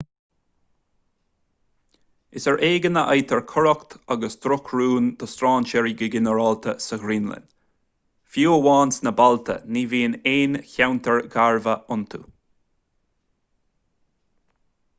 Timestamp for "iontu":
11.83-12.23